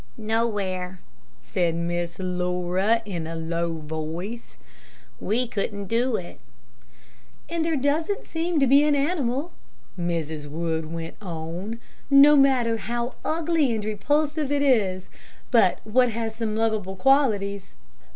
"Nowhere," 0.17 0.99
said 1.41 1.75
Miss 1.75 2.17
Laura, 2.17 3.03
in 3.05 3.27
a 3.27 3.35
low 3.35 3.75
voice; 3.77 4.57
"we 5.19 5.47
couldn't 5.47 5.85
do 5.85 6.15
it." 6.15 6.39
"And 7.47 7.63
there 7.63 7.75
doesn't 7.75 8.25
seem 8.25 8.59
to 8.59 8.65
be 8.65 8.83
an 8.83 8.95
animal," 8.95 9.51
Mrs. 9.99 10.47
Wood 10.49 10.91
went 10.91 11.17
on, 11.21 11.79
"no 12.09 12.35
matter 12.35 12.77
how 12.77 13.13
ugly 13.23 13.71
and 13.75 13.85
repulsive 13.85 14.51
it 14.51 14.63
is, 14.63 15.07
but 15.51 15.81
what 15.83 16.09
has 16.09 16.33
some 16.33 16.55
lovable 16.55 16.95
qualities. 16.95 17.75